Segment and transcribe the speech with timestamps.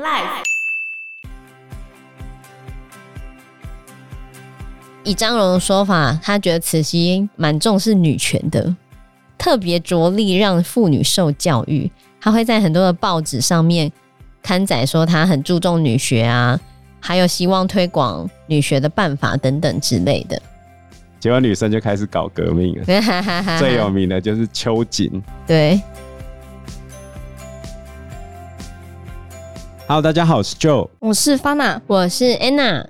[0.00, 0.44] Life。
[5.04, 8.74] 以张荣的说法，他觉得慈禧蛮重视女权的，
[9.36, 11.90] 特别着力让妇女受教育。
[12.18, 13.92] 他会在很多的报纸上面
[14.42, 16.58] 刊载说，他很注重女学啊，
[16.98, 20.40] 还有希望推广女学的办法等等之类的。
[21.18, 22.84] 结果女生就开始搞革命了，
[23.58, 25.22] 最有名的就是秋瑾。
[25.46, 25.78] 对。
[29.90, 32.86] Hello，大家好，我是 Joe，我是 Fana，我是 Anna。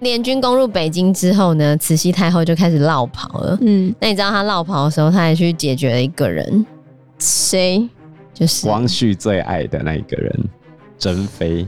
[0.00, 3.56] 联军攻入北京之后呢，慈禧太后就开始落跑了。
[3.62, 6.66] 嗯，那你知道她落跑的时候，她还去解决了一个人，
[7.18, 7.88] 谁？
[8.34, 10.44] 就是光绪最爱的那一个人，
[10.98, 11.66] 珍妃。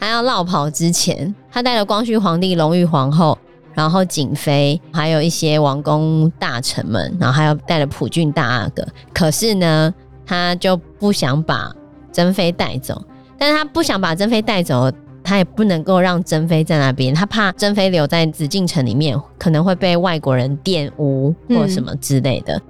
[0.00, 3.36] 她要落跑之前，她带了光绪皇帝、隆裕皇后。
[3.74, 8.82] 然后瑾妃，还有一些王公大臣们，然后还有带了普郡大阿哥。
[9.12, 9.92] 可是呢，
[10.24, 11.70] 他就不想把
[12.10, 13.04] 珍妃带走。
[13.44, 14.90] 但是他不想把珍妃带走，
[15.22, 22.54] 他也不能够让珍妃在那边，他怕珍妃留在紫禁城里面，可能会被外国人玷污或什么之类的。
[22.54, 22.62] 嗯、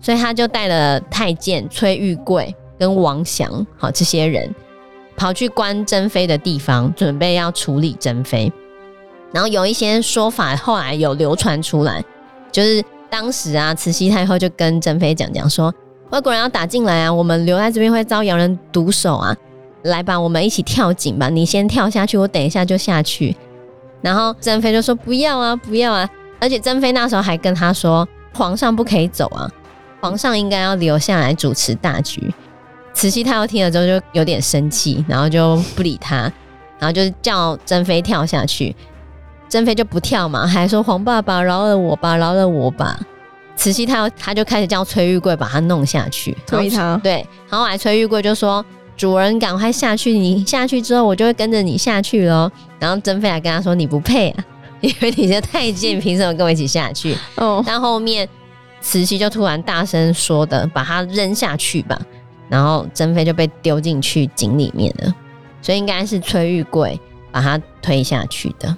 [0.00, 4.54] 所以他就带了太监崔玉贵跟王祥，好这些人，
[5.16, 8.52] 跑去关珍妃的地方，准备要处理珍妃。
[9.32, 12.00] 然后有一些说法，后来有流传出来，
[12.52, 15.74] 就是当时啊，慈禧太后就跟珍妃讲讲说，
[16.10, 19.36] 外国人要打进来啊，我们留在这边会遭洋人毒手啊，
[19.82, 23.36] 来吧，我们一起跳井吧，你先跳下去，我等一下就下去。
[24.00, 26.08] 然后珍妃就说不要啊，不要啊，
[26.40, 29.50] 而且珍妃那时候还跟他说，皇上不可以走啊，
[30.00, 32.32] 皇上应该要留下来主持大局。
[32.92, 36.30] 慈禧太后听了之后就有点生气，然后就不理他，
[36.78, 38.74] 然后就叫珍妃跳下去。
[39.48, 42.98] 珍妃就不跳嘛，还说皇爸爸饶了我吧，饶了我吧。
[43.54, 46.98] 慈禧太后她就开始叫崔玉贵把他弄下去，推他。
[47.02, 48.64] 对，然后来崔玉贵就说
[48.96, 54.44] ：“主人赶快下去，你下去之后我就会跟着你下去喽。”然后珍妃还跟他说：“你不配啊，
[54.80, 57.62] 因为你是太监，凭什么跟我一起下去？”哦。
[57.66, 58.28] 但后面
[58.80, 61.98] 慈禧就突然大声说的：“把他扔下去吧。”
[62.48, 65.14] 然后珍妃就被丢进去井里面了，
[65.62, 67.00] 所以应该是崔玉贵
[67.30, 68.68] 把他推下去的。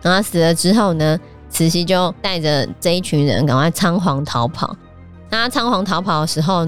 [0.00, 4.76] 然后他死了之后呢，慈禧就带着这一群人赶快仓皇逃跑。
[5.28, 6.64] 那他仓皇逃跑的时候，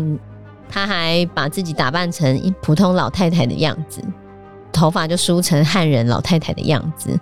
[0.73, 4.03] 他还把自己打扮成普通老太太的样子，
[4.73, 7.19] 头发就梳成汉人老太太的样子。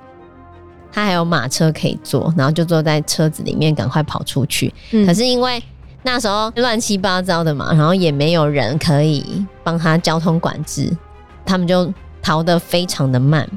[0.93, 4.73] 他还有马车可以坐，然后就坐在车子里面赶快跑出去。
[4.93, 5.05] 嗯。
[5.05, 5.61] 可是因为
[6.03, 10.97] 那时候乱七八糟的嘛，然后也没有人可以帮他交通管制，
[11.45, 13.49] 他们就逃得非常的慢。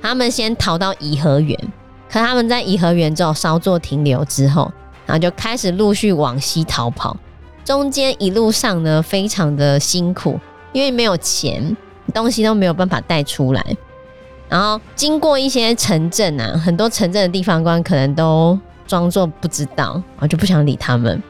[0.00, 1.58] 他们先逃到颐和园，
[2.08, 4.72] 可他们在颐和园之后稍作停留之后，
[5.06, 7.16] 然后就开始陆续往西逃跑。
[7.68, 10.40] 中间一路上呢，非常的辛苦，
[10.72, 11.76] 因为没有钱，
[12.14, 13.62] 东西都没有办法带出来。
[14.48, 21.22] 然后经过一些城镇啊，很多城镇的地方官可能都装作不知道，我就不想理他们。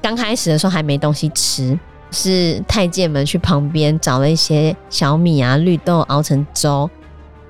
[0.00, 1.76] 刚开始的时候还没东西吃，
[2.12, 6.88] 是太监们去旁边找了一些小米啊、绿豆熬成粥。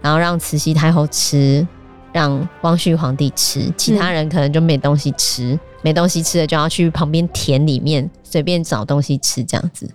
[0.01, 1.69] 然后让慈禧太后吃，
[2.13, 9.89] 让光绪皇帝吃，其他人可能就没东西吃，没东西吃了就要去旁边田里面随便找东西吃，这样子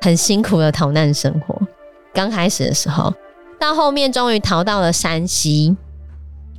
[0.00, 1.60] 很辛苦的逃难生活。
[2.12, 3.12] 刚开始的时候，
[3.58, 5.76] 到后面终于逃到了山西。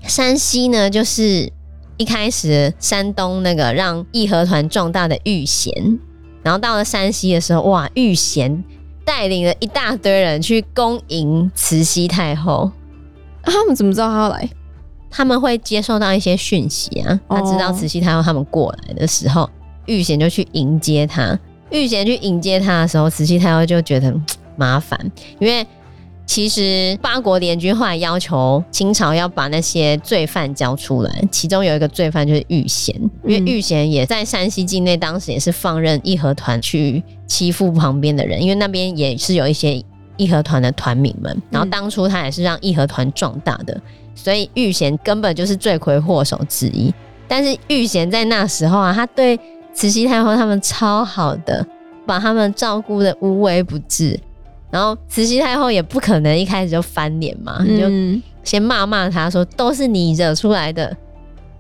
[0.02, 1.52] 山西呢，就是
[1.98, 5.72] 一开始山东那个让义和团壮大的玉贤，
[6.42, 8.64] 然后到了山西的时候，哇，玉贤
[9.06, 12.72] 带领了一大堆人去恭迎慈禧太后。
[13.44, 14.50] 他们怎么知道他要来？
[15.16, 17.20] 他们会接受到一些讯息啊。
[17.30, 19.48] 他知道慈禧太后他们过来的时候，
[19.86, 21.40] 玉贤就去迎接他。
[21.70, 24.12] 玉贤去迎接他的时候，慈禧太后就觉得
[24.56, 25.00] 麻烦，
[25.40, 25.66] 因为
[26.26, 39.84] 其实八国联军后来要求清朝要把那些罪犯交出来，其中有一个罪犯就是玉贤，因为玉贤也在山西境内，当时也是放任义和团去欺负旁边的人，因为那边也是有一些。
[40.18, 43.82] 义和团的团民们，然后当初他也是让义和团壮大的，嗯、
[44.16, 46.94] 所以玉贤根本就是罪魁祸首之一。
[47.28, 49.40] 但是玉贤在那时候啊，他对
[49.74, 51.66] 慈禧太后他们超好的，
[52.06, 54.20] 把他们照顾的无微不至。
[54.70, 60.96] 然后慈禧太后也不可能一开始就翻脸嘛，嗯、就先骂骂他说都是你惹出来的，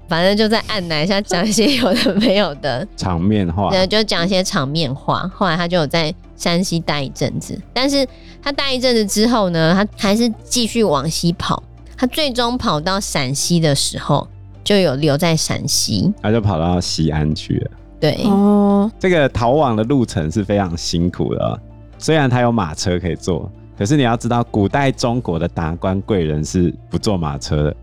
[0.08, 5.32] 反正就在按奶下讲一些有的没有的场面话，对，就讲一些场面话。
[5.34, 8.08] 后来他就有在山西待一阵子，但是。
[8.46, 11.64] 他待一阵子之后呢，他还是继续往西跑。
[11.96, 14.28] 他最终跑到陕西的时候，
[14.66, 16.14] 就有留在陕西。
[16.22, 17.72] 他就跑到西安去了。
[18.02, 21.62] 对哦，这个逃亡的路程是非常辛苦的。
[21.98, 27.76] 虽然他有马车可以坐，可是你要知道，古代中国的达官贵人是不坐马车的。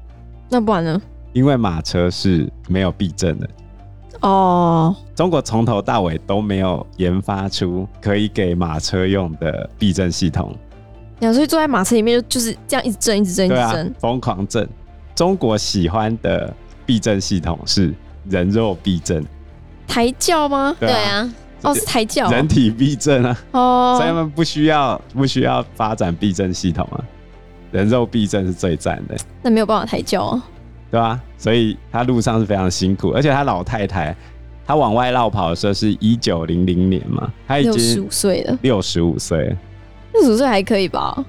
[0.51, 1.01] 那不然呢？
[1.33, 3.49] 因为马车是没有避震的。
[4.21, 4.95] 哦。
[5.15, 10.55] 中国从头到尾都没有研发出可以给马车用的避震系统。
[11.21, 14.67] 所以坐在马车里面就就是这样一直震，一直震，一直震，疯狂震。
[15.15, 16.51] 中国喜欢的
[16.87, 17.95] 避震系统是
[18.29, 19.23] 人肉避震。
[19.87, 20.75] 抬轿吗？
[20.81, 21.31] 对啊。
[21.63, 22.31] 哦，是抬轿。
[22.31, 23.37] 人体避震啊。
[23.51, 23.97] 哦。
[23.99, 27.05] 所以他们不需要不需要发展避震系统啊。
[27.71, 29.15] 人肉避震是最赞的。
[29.43, 30.43] 那没有办法抬轿啊。
[30.91, 34.15] 对啊，所以他路上是非常辛苦，而且他老太太，
[34.67, 38.59] 他往外绕跑的时候是一九零零年嘛，他已经六十五岁了。
[38.63, 39.57] 六十五岁。
[40.13, 41.25] 六十五岁还可以吧？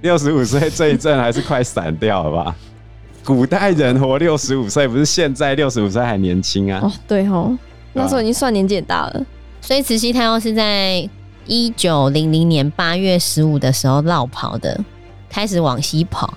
[0.00, 2.56] 六十五岁这一阵还是快散掉了吧？
[3.24, 6.80] 古代人活六十五岁，不是现在六十五岁还年轻啊？
[6.82, 7.56] 哦，对哦，
[7.92, 9.26] 那时候已经算年纪很大了。
[9.60, 11.08] 所以慈禧太后是在
[11.46, 14.82] 一九零零年八月十五的时候绕跑的，
[15.28, 16.34] 开始往西跑，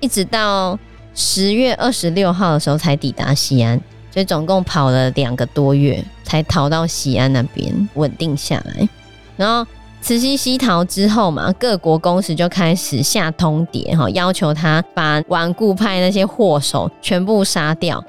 [0.00, 0.76] 一直到
[1.14, 3.80] 十月二十六号的时候才抵达西安，
[4.10, 8.88] 所以总共跑了两个多月才逃到西安那边稳定下来，
[9.36, 9.66] 然后。
[10.02, 18.04] 慈禧西逃之后嘛，各国公使就开始下通牒哈，要求他把顽固派那些祸首全部杀掉。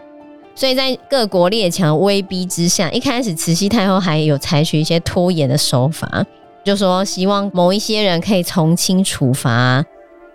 [0.54, 6.26] 所以在各国列强威逼之下，一开始慈禧太后还有采取一些拖延的手法，
[6.66, 9.82] 就说希望某一些人可以从轻处罚，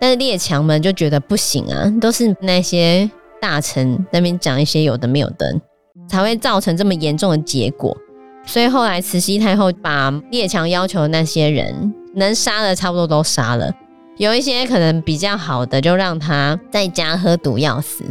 [0.01, 3.07] 但是列强们就觉得不行啊，都是那些
[3.39, 5.55] 大臣那边讲一些有的没有的，
[6.09, 7.95] 才会造成这么严重的结果。
[8.43, 13.71] 所以后来慈禧太后把列强要求的那些人能杀的差不多都杀了，
[14.17, 18.03] 有一些可能比较好的就让他在家喝毒药死，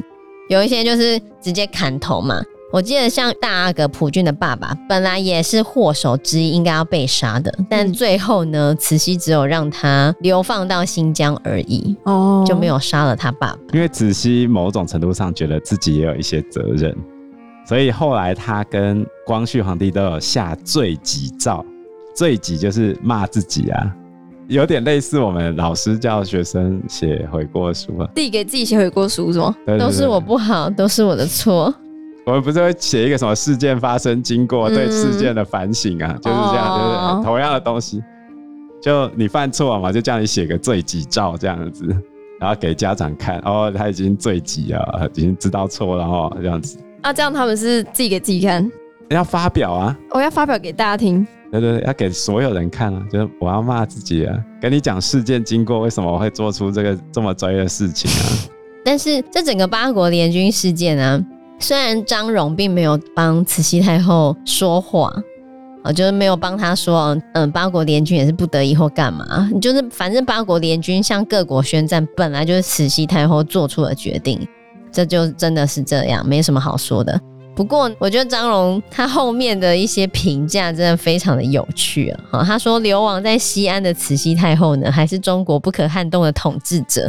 [0.49, 2.41] 有一些就是直接砍头嘛。
[2.73, 13.59] 我记得像大阿哥普俊的爸爸本来也是祸首之一，应该要被杀的，但最后呢，慈禧只有让他流放到新疆而已，哦，就没有杀了他爸爸。
[13.73, 16.97] 因为慈禧某种程度上觉得自己也有一些责任。
[17.67, 21.65] 所以后来他跟光绪皇帝都有下罪己诏，
[22.15, 23.93] 罪己就是骂自己啊，
[24.47, 29.53] 有点类似我们老师叫学生写悔过书啊，自己给自己写悔过书是吗？
[29.67, 31.75] 对对对，都是我不好，都是我的错。
[32.27, 38.03] 我们不是会写一个什么事件发生经过，对事件的反省啊，嗯、就是这样，就是同样的东西，
[38.81, 41.85] 就你犯错嘛，就叫你写个罪己诏这样子，
[42.39, 46.79] 然后给家长看，哦，他已经罪己了，已经知道错了哦，这样子。
[47.03, 48.71] 啊，这样他们是自己给自己看，
[49.09, 49.99] 要发表啊！
[50.11, 51.27] 我要发表给大家听。
[51.51, 53.03] 对对对，要给所有人看啊！
[53.11, 58.23] 就是我要骂自己啊，跟你讲事件经过，为什么我会做出这个这么专业的事情啊？
[58.85, 61.21] 但是这整个八国联军事件啊，
[61.61, 65.15] 虽然张荣并没有帮慈禧太后说话，
[65.85, 74.41] 啊，就是没有帮他说，嗯，八国联军也是不得已或干嘛，就是反正八国联军向各国宣战，本来就是慈禧太后做出的决定。
[74.91, 77.21] 这就真的是这样，没什么好说的。
[77.55, 82.43] 不过，我觉得张荣他后面的一些评价真的非常的有趣啊！
[82.43, 87.09] 他说流亡在西安的慈禧太后呢，还是中国不可撼动的统治者。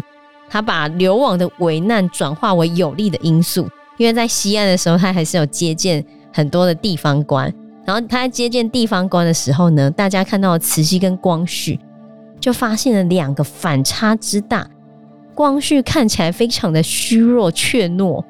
[0.49, 3.67] 他把流亡的危难转化为有利的因素，
[4.01, 6.03] 因为在西安的时候，他还是有接见
[6.33, 7.53] 很多的地方官。
[7.85, 11.79] 然后他在接见地方官的时候呢，大家看到慈禧跟光绪，
[12.39, 14.67] 就发现了两个反差之大。
[15.35, 18.23] 光绪看起来非常的虚弱、怯懦、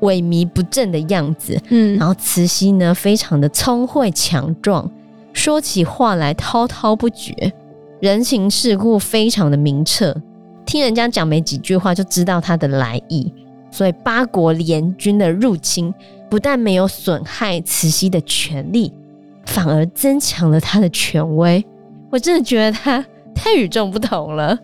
[0.00, 4.90] 萎靡不振的样子，嗯，然后慈禧呢，非常的聪慧强壮，
[5.34, 7.52] 说起话来滔滔不绝，
[8.00, 10.16] 人情世故非常的明澈，
[10.64, 13.30] 听人家讲没几句话就知道他的来意，
[13.70, 15.92] 所以八国联军的入侵
[16.28, 18.92] 不但没有损害慈禧的权力，
[19.46, 21.64] 反而增强了他的权威。
[22.10, 24.58] 我真的觉得他太与众不同了。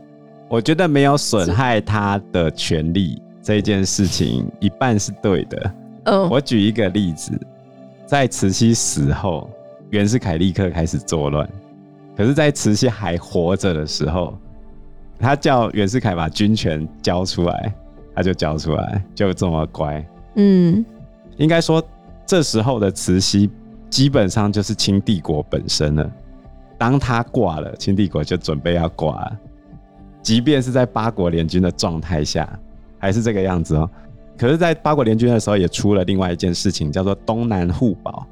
[0.48, 5.72] 我觉得没有损害他的权利这件事情，一半是对的。
[6.04, 6.30] Oh.
[6.30, 7.32] 我举一个例子，
[8.06, 9.50] 在慈禧死后，
[9.90, 11.48] 袁世凯立刻开始作乱。
[12.16, 14.38] 可是，在慈禧还活着的时候，
[15.18, 17.74] 他叫袁世凯把军权交出来，
[18.16, 20.04] 他就交出来，就这么乖。
[20.34, 20.84] 嗯，
[21.36, 21.82] 应该说，
[22.24, 23.50] 这时候的慈禧
[23.90, 26.10] 基本上就是清帝国本身了。
[26.78, 29.38] 当他挂了，清帝国就准备要挂了。
[30.22, 32.58] 即便是在八国联军的状态下，
[32.98, 33.88] 还是这个样子哦。
[34.36, 38.26] 可是，在八国联军的时候，也出了另外一件事情，叫做东南互保，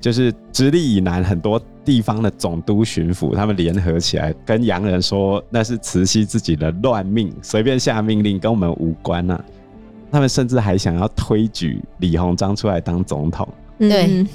[0.00, 9.44] 就是直隶以南很多地方的总督巡抚，他们联合起来跟洋人说，那是慈禧自己的乱命，随便下命令，跟我们无关呐、啊。
[10.10, 13.46] 他们甚至还想要推举李鸿章出来当总统。
[13.78, 14.26] 对，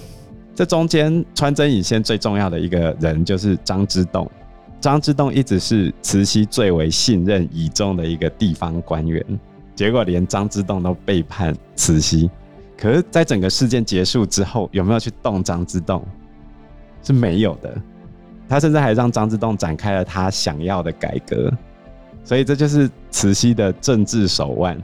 [0.54, 4.30] 这中间穿针引线最重要的一个人就是张之洞。
[4.80, 9.26] 张之洞一直是慈禧最为信任倚重的一个地方官员，
[9.76, 12.30] 结果连张之洞都背叛慈禧。
[12.84, 16.06] 可是，在整个事件结束之后，有没有去动张之洞？
[17.02, 17.74] 是没有的。
[18.50, 21.50] 他甚至还让张之洞展开了他想要的改革。
[22.26, 24.78] 所以，这就是慈禧的政治手腕。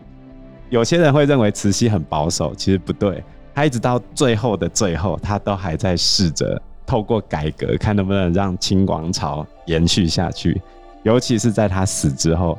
[0.70, 3.22] 有些人会认为慈禧很保守，其实不对。
[3.54, 10.62] 他一直到最后的最后，他都还在试着透过改革，看能不能让清王朝延续下去。
[11.04, 12.58] 尤其是在他死之后，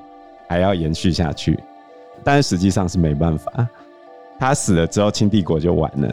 [0.51, 1.59] 还要延续下去。
[2.23, 3.67] 但实际上是没办法。
[4.41, 6.13] 他死了之后，清帝国就完了。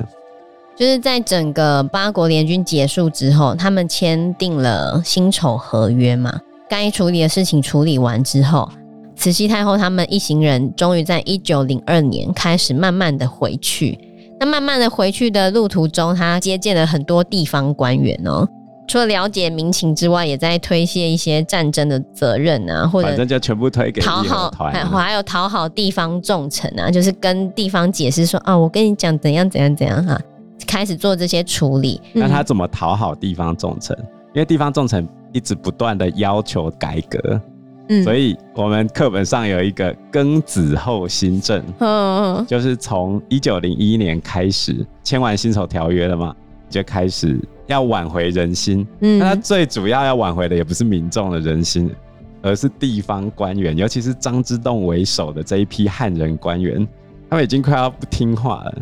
[0.75, 8.69] 就是在整个八国联军结束之后，他们签订了辛丑合约嘛，该处理的事情处理完之后，
[9.15, 13.98] 慈禧太后他们一行人终于在一九零二年开始慢慢的回去。
[14.39, 18.48] 那慢慢的回去的路途中，他接见了很多地方官员哦、
[18.88, 30.17] 除了了解民情之外，也在推卸一些战争的责任啊，或者反正就全部推给讨好，还还有讨好地方重臣啊，就是跟地方解释说啊，我跟你讲怎样怎样怎样哈，
[30.65, 32.00] 开始做这些处理。
[32.13, 33.94] 那他怎么讨好地方重臣？
[34.34, 37.41] 因为地方重臣一直不断的要求改革，
[37.89, 46.34] 嗯，所以我们课本上有一个庚子后新政，嗯，就是从一九零一年开始签完辛丑条约了嘛，
[46.70, 47.38] 就开始。
[47.68, 51.90] 要挽回人心，嗯，那他最主要要挽回的也不是民众的人心，
[52.42, 56.88] 而是地方官员，尤其是张之洞为首的这一批汉人官员，
[57.30, 58.76] 他们已经快要不听话了。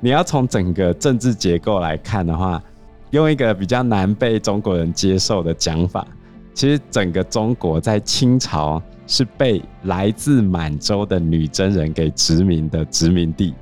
[0.00, 2.62] 你要从整个政治结构来看的话，
[3.10, 6.06] 用一个比较难被中国人接受的讲法，
[6.54, 13.54] 其实整个中国在清朝是被来自满洲的女真人给殖民的殖民地，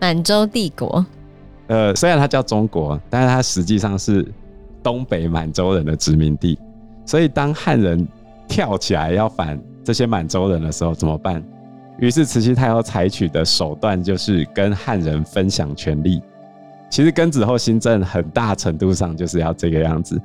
[0.00, 1.04] 满洲帝国。
[1.68, 4.26] 呃，虽然它叫中国，但是它实际上是
[4.82, 6.58] 东北满洲人的殖民地。
[7.04, 8.08] 所以当汉人
[8.48, 11.42] 跳起来要反这些满洲人的时候，怎么办？
[11.98, 16.22] 于是慈禧太后采取的手段就是跟汉人分享权力。
[16.90, 20.18] 其实庚子后新政很大程度上就是要这个样子，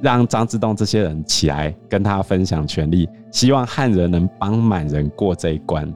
[0.00, 5.92] 让张之洞这些人起来跟他分享权力，希望汉人能帮满人过这一关。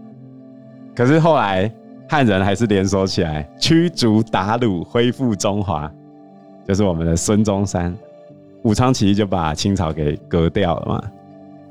[0.97, 1.73] 可是后来。
[2.09, 5.91] 汉人还是联手起来驱逐鞑虏，恢复中华，
[6.67, 7.95] 就是我们的孙中山。
[8.63, 11.03] 武昌起义就把清朝给割掉了嘛。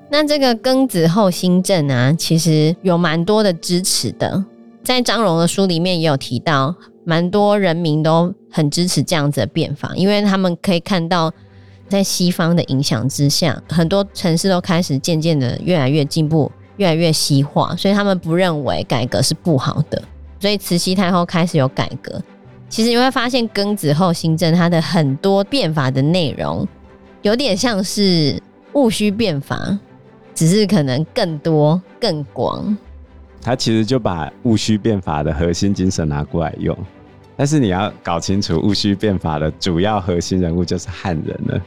[0.10, 4.44] 那这个庚子后新政啊，其实有蛮多的支持的，
[4.84, 11.32] 在张荣的书里面也有提到，蛮多人民都很支持这样子的变法，因为他们可以看到，
[11.90, 20.00] 在西方的影响之下，很多城市都开始渐渐的越来越进步，越来越西化，所以他们不认为改革是不好的。
[20.44, 22.22] 所以慈禧太后开始有改革，
[22.68, 26.68] 其实你会发现庚子后新政它的很多变法的内容，
[27.22, 28.38] 有点像是
[28.74, 29.80] 戊戌变法，
[30.36, 32.78] 只是可能更多更广。
[33.42, 36.78] 他其实就把戊戌变法的核心精神拿过来用，
[37.38, 41.62] 但是你要搞清楚戊戌变法的主要核心人物就是汉人了，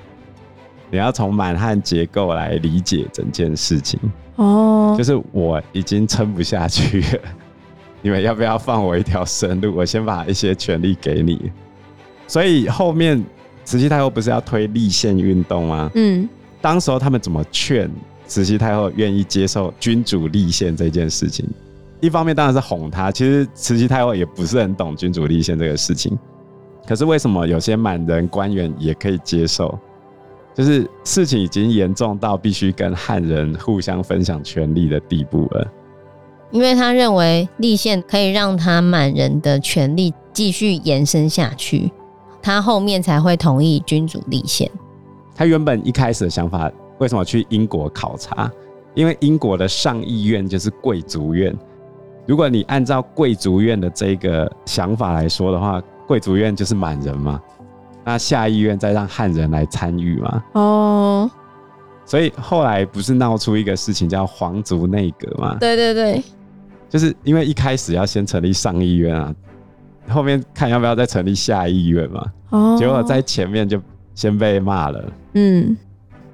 [0.90, 3.99] 你要从满汉结构来理解整件事情。
[4.35, 7.21] 哦，就是我已经撑不下去了。
[8.07, 9.75] 你们要不要放我一条生路？
[9.75, 11.51] 我先把一些权利给你。
[12.29, 13.21] 所以后面
[13.65, 15.91] 慈禧太后不是要推立宪运动吗？
[15.97, 16.29] 嗯，
[16.61, 17.91] 当时候他们怎么劝
[18.25, 21.45] 慈禧太后愿意接受君主立宪这件事情？
[22.01, 23.11] 一方面当然是哄她。
[23.11, 26.17] 其实慈禧太后也不是很懂君主立宪这个事情。
[26.87, 29.77] 可是为什么有些满人官员也可以接受？
[30.55, 35.73] 就是事情已经严重到必须跟汉人互相分享权力的地步了。
[36.50, 41.91] 因为他认为立宪可以让他满人的权利继续延伸下去，
[42.41, 44.71] 他后面才会同意君主立宪。
[45.35, 48.50] 他原本一开始的想法，为什么去英国考察？
[48.95, 51.55] 因为英国的上议院就是贵族院。
[52.26, 57.41] 如果你按照贵族院的这个想法来说的话，贵族院就是满人嘛，
[58.05, 60.45] 那下议院再让汉人来参与嘛。
[60.53, 61.31] 哦。
[62.05, 65.57] 所以后来不是闹出一个事情叫皇族内阁吗？
[65.61, 66.23] 对对对。
[66.88, 69.35] 就是因为一开始要先成立上议院啊，
[70.09, 72.25] 后面看要不要再成立下议院嘛。
[72.50, 72.76] 哦。
[72.78, 73.81] 结果在前面就
[74.14, 75.12] 先被骂了。
[75.35, 75.76] 嗯。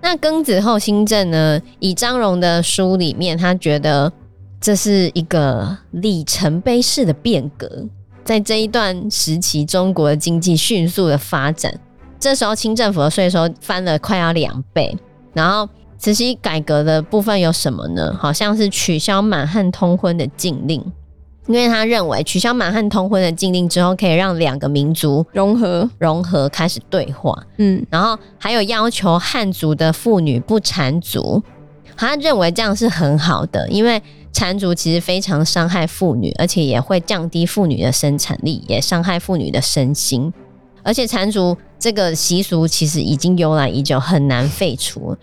[0.01, 1.61] 那庚子后新政呢？
[1.79, 4.13] 以张荣的书里面，他觉得
[4.61, 7.87] 这是一个里程碑式的变革，
[8.25, 11.73] 在这一段时期，中国的经济迅速的发展。
[12.19, 14.97] 这时候清政府的税收翻了快要两倍，
[15.33, 15.69] 然后。
[16.03, 18.13] 慈禧改革的部分有什么呢？
[18.19, 20.85] 好像是取消满汉通婚的禁令，
[21.47, 27.47] 因为他认为取消满汉通婚的禁令之后，可以让两个民族融合融合，开始对话。
[27.59, 31.41] 嗯，然后还有要求汉族的妇女不缠足，
[31.97, 40.33] 他认为这样是很好的，因为缠足其实非常伤害妇女，而且也会降低妇女的生产力，也伤害妇女的身心。
[40.83, 45.17] 而且缠足这个习俗其实已经由来已久，很难废除。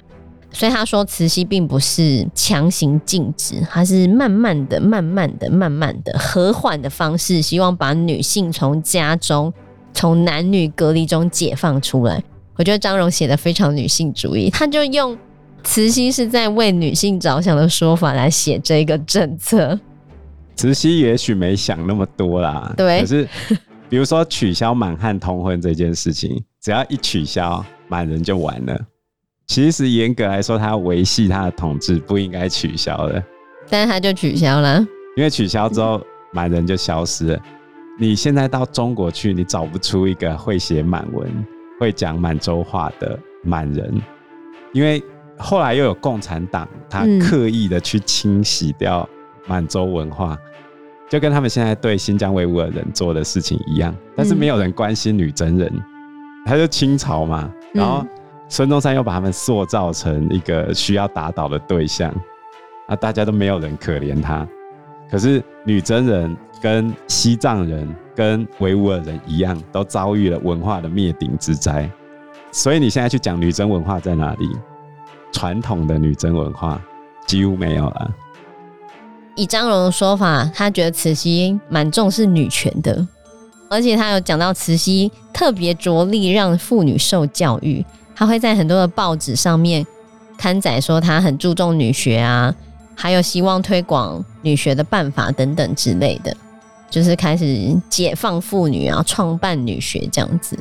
[0.51, 9.53] 所以他说，慈禧并不是强行禁止，他是慢慢的、慢慢的、慢慢的和缓的方式，希望把女性从家中、
[9.93, 12.21] 从男女隔离中解放出来。
[12.55, 15.17] 我觉得张荣写的非常女性主义，他就用
[15.63, 19.79] 慈禧是在为女性着想的说法来写这个政策。
[20.55, 22.99] 慈禧也许没想那么多啦，对。
[22.99, 23.29] 可是，
[23.87, 28.77] 比如说取消满汉通婚这件事情，只要一取消，满人就完了。
[29.49, 33.23] 其实严格来说，他要维系他的统治，不应该取消的。
[33.67, 34.79] 但是他就取消了，
[35.17, 35.99] 因为取消之后，
[36.31, 37.39] 满人就消失了。
[37.97, 41.27] 你现在到中国去，你找不出一个会写满文、
[41.79, 43.91] 会讲满洲话的满人，
[44.71, 45.03] 因为
[45.35, 49.09] 后来又有共产党，他刻意的去清洗掉
[49.47, 50.51] 满洲文化，嗯，
[51.09, 53.95] 就跟他们现在对新疆维吾尔人做的事情一样。
[54.15, 55.73] 但是没有人关心女真人，
[56.45, 58.05] 他就清朝嘛，然后。
[58.49, 62.11] 孙中山又把他们塑造成一个需要打倒的对象，
[62.87, 64.45] 啊大家都没有人可怜他。
[65.09, 71.89] 可是女真人跟西藏人跟维吾尔人一样，都遭遇了文化的灭顶之灾。
[72.51, 74.49] 所以你现在去讲女真文化在哪里？
[75.31, 76.81] 传统的女真文化
[77.27, 78.11] 几乎没有了。
[79.35, 83.07] 以张荣的说法，他觉得慈禧蛮重视女权的，
[83.69, 87.85] 而且他有讲到慈禧特别着力让妇女受教育。
[88.19, 89.85] 他会在很多的报纸上面
[90.37, 92.53] 刊载说他很注重女学啊，
[92.93, 96.35] 还有希望推广女学的办法等等之类的，
[96.89, 100.59] 就是开始解放妇女啊，创办女学这样子。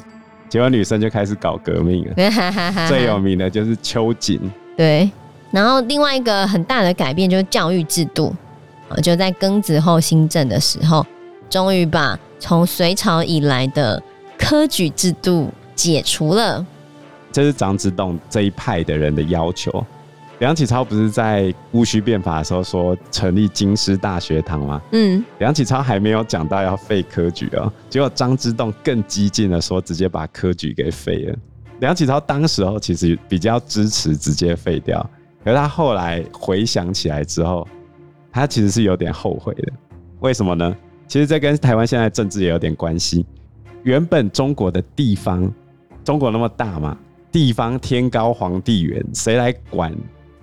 [0.49, 2.15] 结果女生就开始搞革命了，
[2.87, 4.41] 最有名的就是秋瑾。
[4.77, 5.11] 对，
[5.51, 8.33] 然后另外一个很大的改变就是教育制度，
[9.03, 11.05] 就在庚子后新政的时候，
[11.51, 14.01] 终于把从隋朝以来的
[14.39, 16.65] 科举制度解除了。
[17.31, 19.85] 这是张之洞这一派的人的要求。
[20.41, 24.81] 梁启超不是在戊戌变法的时候说成立京师大学堂吗？
[24.93, 31.37] 嗯，梁启超还没有讲到要废科举哦，结果张之洞更激进的说直接把科举给废了。
[31.81, 35.05] 梁启超当时候其实比较支持直接废掉，
[35.45, 37.67] 可是他后来回想起来之后，
[38.31, 39.73] 他其实是有点后悔的。
[40.21, 40.77] 为什么呢？
[41.09, 43.27] 其实这跟台湾现在政治也有点关系。
[43.83, 45.53] 原本中国的地方，
[46.05, 46.97] 中国那么大嘛。
[47.31, 49.95] 地方天高皇帝远，谁来管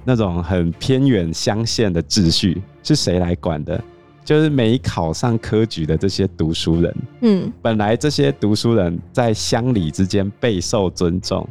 [0.03, 2.61] 那种很偏远乡县的秩序？
[2.83, 3.83] 是谁来管的？
[4.23, 6.95] 就是没考上科举的这些读书人。
[7.21, 11.47] 嗯，本来这些读书人在乡里之间备受尊重。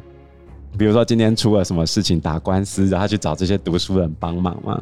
[0.78, 4.80] 比如说今天出了什么事情，打官司，然后去找这些读书人帮忙嘛。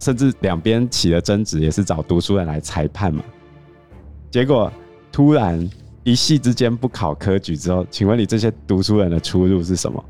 [0.00, 3.22] 甚至两边起了争执，也是找读书人来裁判嘛。
[4.30, 4.72] 结果
[5.12, 5.68] 突然。
[6.08, 10.02] 一系之间不考科举之后，请问你这些读书人的出路是什么？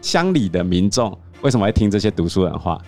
[0.00, 2.80] 乡里的民众为什么会听这些读书人话？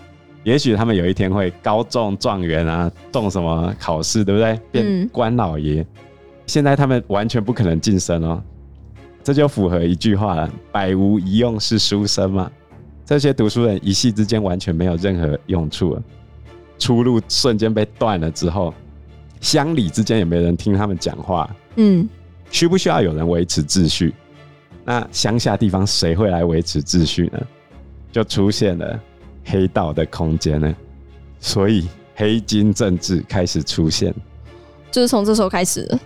[0.44, 4.60] 也许他们有一天会高中状元啊，中什么考试，对不对？
[4.70, 5.82] 变官老爷。
[5.82, 5.86] 嗯。
[6.46, 8.40] 现在他们完全不可能晋升哦，
[9.24, 12.48] 这就符合一句话了：百无一用是书生嘛。
[13.04, 16.02] 这些读书人一系之间完全没有任何用处了，
[16.78, 18.72] 出路瞬间被断了之后，
[19.40, 21.50] 乡里之间也没人听他们讲话。
[21.74, 22.08] 嗯。
[22.50, 24.14] 需不需要有人维持秩序？
[24.84, 27.38] 那乡下地方谁会来维持秩序呢？
[28.10, 28.98] 就出现了
[29.44, 30.74] 黑道的空间呢。
[31.40, 34.14] 所以黑金政治开始出现，
[34.90, 35.98] 就是从这时候开始的。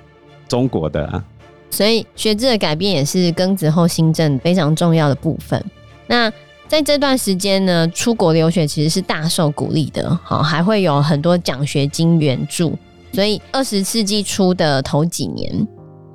[0.48, 1.24] 中国的啊，
[1.70, 5.64] 所以学制的改变也是庚子后新政非常重要的部分。
[6.06, 6.30] 那
[6.68, 12.76] 在这段时间呢，出国留学其实是大受鼓励的，好，还会有很多奖学金援助。
[13.12, 15.66] 所以二十世纪初的头几年。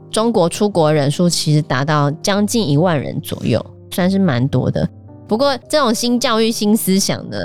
[0.09, 4.87] 中国出国人数其实达到将近一万人左右，算是蛮多的。
[5.27, 7.37] 不过，这种新教育、新思想呢，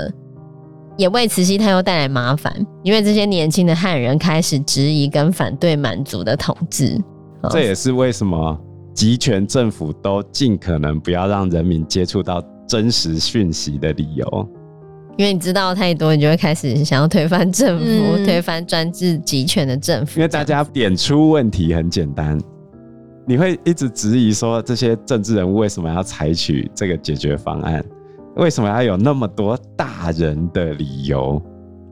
[0.97, 6.97] 也为慈禧太后带来麻烦，因为这些年轻的汉人开始质疑跟反对满族的统治。
[7.51, 8.57] 这也是为什么
[8.93, 14.49] 集权政府都尽可能不要让人民接触到真实讯息的理由。
[15.17, 20.19] 因为你知道太多，你就会开始想要推翻政府，嗯、推翻专制集权的政府。
[20.19, 22.39] 因为大家点出问题很简单。
[23.25, 27.83] 你会一直质疑说，这些政治人物为什么要采取这个解决方案？
[28.35, 31.41] 为什么要有那么多大人的理由？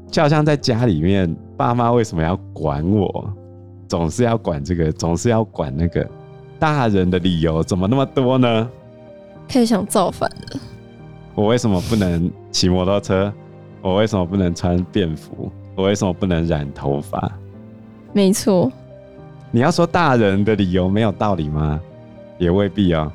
[0.09, 3.33] 就好像在家里面，爸妈为什么要管我？
[3.87, 6.05] 总是要管这个，总是要管那个。
[6.59, 8.69] 大人的理由怎么那么多呢？
[9.47, 10.59] 开始想造反了。
[11.33, 13.33] 我为什么不能骑摩托车？
[13.81, 15.51] 我为什么不能穿便服？
[15.75, 17.31] 我为什么不能染头发？
[18.13, 18.71] 没错。
[19.51, 21.79] 你要说大人的理由没有道理吗？
[22.37, 23.11] 也未必哦。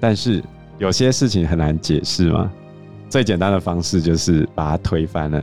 [0.00, 0.42] 但是
[0.78, 2.50] 有些事情很难解释吗？
[3.08, 5.42] 最简单的方式就是把它推翻了。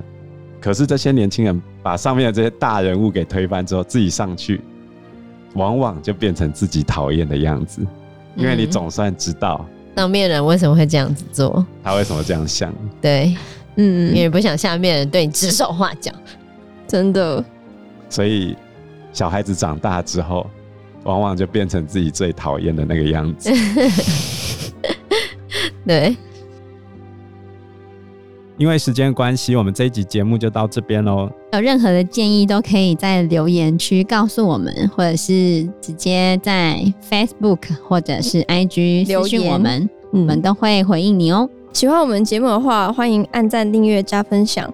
[0.59, 4.59] 可是这些年轻人把上面的这些大人物给推翻之后，自己上去，
[5.53, 7.81] 往往就变成自己讨厌的样子。
[8.35, 12.73] 因为你总算知道、嗯、上面人为什么会这样子做，他为什么这样想。
[13.01, 13.35] 对，
[13.77, 16.11] 嗯，因为不想下面人对你指手画脚，
[16.87, 17.43] 真的。
[18.09, 18.57] 所以
[19.19, 20.49] 小孩子长大之后，
[21.03, 23.51] 往往就变成自己最讨厌的那个样子。
[25.85, 26.15] 对。
[28.57, 31.29] 因为时间关系，我们这一集节目就到这边喽。
[31.51, 41.49] 有任何的建议都可以在留言区告诉我们，或者是直接在 Facebook 或者是 IG 留言我们，我们都会回应你哦。
[41.73, 44.73] 喜欢我们节目的话，欢迎按赞、订阅、加分享。